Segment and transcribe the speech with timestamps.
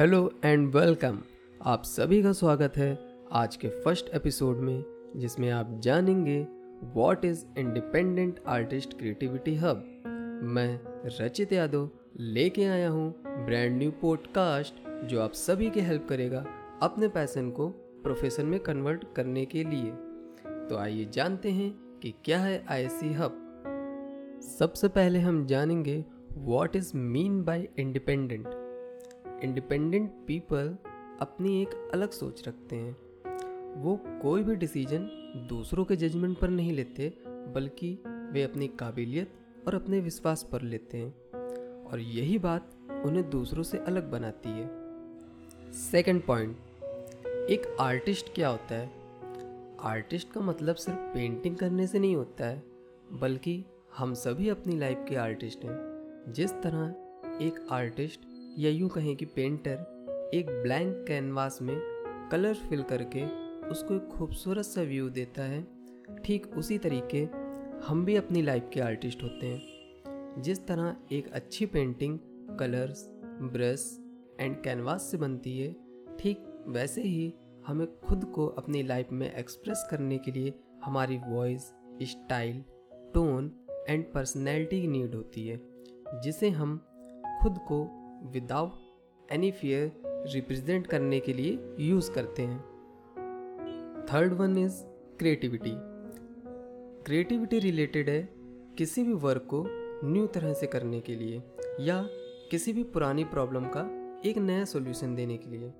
[0.00, 1.18] Hello and welcome.
[1.62, 2.98] आप सभी का स्वागत है
[3.32, 4.84] आज के फ़र्स्ट एपिसोड में,
[5.16, 6.46] जिसमें आप जानेंगे
[6.94, 10.02] what is independent artist creativity hub
[10.42, 11.90] मैं रचित यादव
[12.20, 16.46] लेके आया हूँ ब्रांड न्यू पॉडकास्ट जो आप सभी की हेल्प करेगा
[16.82, 17.68] अपने पैसन को
[18.02, 19.90] प्रोफेशन में कन्वर्ट करने के लिए।
[20.68, 23.36] तो आइए जानते हैं कि क्या है आई हब
[24.58, 28.46] सबसे पहले हम जानेंगे what is mean by independent
[29.44, 30.76] independent people
[31.20, 32.96] अपनी एक अलग सोच रखते हैं।
[33.82, 35.10] वो कोई भी डिसीज़न
[35.48, 39.32] दूसरों के जजमेंट पर नहीं लेते, बल्कि वे अपनी काबिलियत
[39.66, 41.14] और अपने विश्वास पर लेते हैं।
[41.84, 42.70] और यही बात
[43.04, 44.70] उन्हें दूसरों से अलग बनाती है।
[45.72, 46.56] सेकंड पॉइंट
[47.26, 48.90] एक आर्टिस्ट क्या होता है?
[49.80, 52.62] आर्टिस्ट का मतलब सिर्फ़ पेंटिंग करने से नहीं होता है,
[53.12, 53.64] बल्कि
[53.96, 55.90] हम सभी अपनी लाइफ के आर्टिस्ट हैं।
[56.28, 56.94] जिस तरह
[57.44, 58.20] एक आर्टिस्ट
[58.58, 61.76] या यूँ कहें कि पेंटर एक ब्लैंक कैनवास में
[62.32, 63.24] कलर फिल करके
[63.68, 65.66] उसको एक खूबसूरत सा व्यू देता है।
[66.24, 67.22] ठीक उसी तरीके
[67.86, 72.18] हम भी अपनी लाइफ के आर्टिस्ट होते हैं। जिस तरह एक अच्छी painting
[72.58, 73.06] colours
[73.42, 73.98] brush
[74.40, 75.76] and canvas से बनती है,
[76.20, 77.34] ठीक वैसे ही
[77.66, 82.64] हमें खुद को अपनी लाइफ में एक्सप्रेस करने के लिए हमारी voice style
[83.14, 83.52] tone
[83.88, 85.60] and personality की नीड होती है,
[86.22, 86.78] जिसे हम
[87.42, 92.60] खुद को विदाउट एनी फियर रिप्रेजेंट करने के लिए यूज़ करते हैं।
[94.12, 94.82] Third one is
[95.18, 95.72] creativity
[97.04, 98.28] creativity related है
[98.78, 99.66] किसी भी वर्क को
[100.04, 101.42] न्यू तरह से करने के लिए
[101.80, 102.08] या
[102.50, 103.80] किसी भी पुरानी प्रॉब्लम का
[104.24, 105.72] एक नया सॉल्यूशन देने के लिए।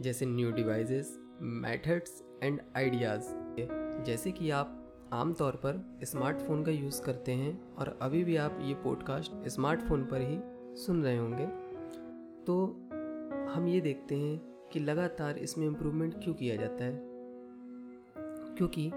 [0.00, 3.22] जैसे new devices methods and ideas
[4.04, 8.74] जैसे कि आप आमतौर पर स्मार्टफ़ोन का यूज़ करते हैं और अभी भी आप ये
[8.74, 10.38] पॉडकास्ट स्मार्टफ़ोन पर ही
[10.76, 11.65] सुन रहे होंगे।
[12.46, 12.66] तो
[13.54, 17.00] हम ये देखते हैं कि लगातार इसमें इम्प्रूवमेंट क्यों किया जाता है?
[18.56, 18.90] क्योंकि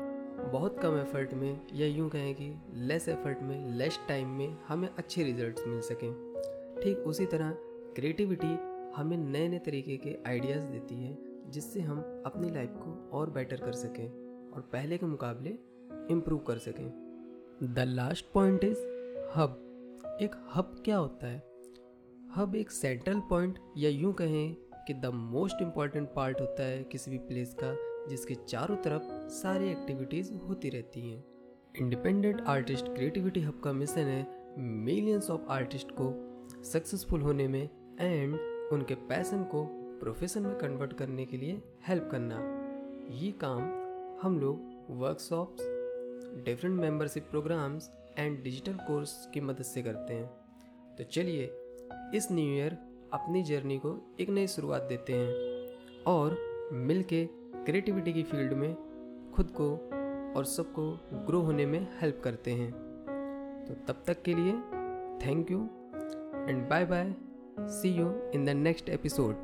[0.52, 4.90] बहुत कम एफर्ट में या यूँ कहें कि लेस एफर्ट में लेस टाइम में हमें
[4.98, 6.12] अच्छे रिजल्ट्स मिल सकें।
[6.84, 7.52] ठीक उसी तरह
[7.96, 8.58] क्रिएटिविटी
[8.96, 11.18] हमें नए नए तरीके के आइडियाज़ देती है,
[11.50, 14.08] जिससे हम अपनी लाइफ को और बेटर कर सकें
[14.52, 15.50] और पहले के मुकाबले
[16.12, 16.90] इम्प्रूव कर सकें।
[17.64, 18.80] The last point is
[19.36, 19.66] hub
[20.22, 21.49] एक हब क्या होता है?
[22.36, 24.56] हब एक सेंट्रल पॉइंट या यूँ कहें
[24.88, 27.76] कि द मोस्ट इंपॉर्टेंट पार्ट होता है किसी भी प्लेस का,
[28.10, 31.24] जिसके चारों तरफ़ सारी एक्टिविटीज़ होती रहती हैं।
[31.80, 36.12] इंडिपेंडेंट आर्टिस्ट क्रिएटिविटी हब का मिशन है मिलियंस ऑफ़ आर्टिस्ट को
[36.64, 37.70] सक्सेसफुल होने में
[38.00, 38.36] एंड
[38.74, 39.66] उनके पैसन को
[40.00, 42.38] प्रोफेशन में कन्वर्ट करने के लिए हेल्प करना।
[43.12, 43.62] ये काम
[44.22, 45.64] हम लोग workshops
[46.46, 50.28] different membership programmes and digital course की मदद से करते हैं।
[50.96, 51.59] तो चलिए
[52.14, 52.78] इस न्यू ईयर
[53.14, 55.34] अपनी जर्नी को एक नई शुरुआत देते हैं
[56.04, 56.38] और
[56.74, 58.76] मिल के क्रिएटिविटी की फ़ील्ड में
[59.36, 59.72] खुद को
[60.38, 62.72] और सबको ग्रो होने में हेल्प करते हैं।
[63.68, 64.52] तो तब तक के लिए
[65.26, 65.70] thank you
[66.50, 67.16] and bye bye
[67.60, 69.36] see you in the next episode